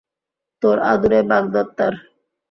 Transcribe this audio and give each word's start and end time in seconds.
তোর 0.63 0.77
আদুরে 0.91 1.19
বাগদত্তার! 1.29 1.93